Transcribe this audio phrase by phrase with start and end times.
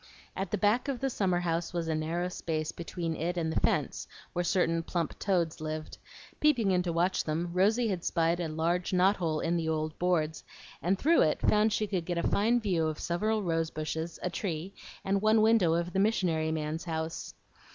[0.35, 3.59] At the back of the summer house was a narrow space between it and the
[3.59, 5.99] fence where certain plump toads lived;
[6.39, 9.99] peeping in to watch them, Rosy had spied a large knot hole in the old
[9.99, 10.43] boards,
[10.81, 14.31] and through it found she could get a fine view of several rose bushes, a
[14.31, 14.73] tree,
[15.05, 17.35] and one window of the "missionary man's" house.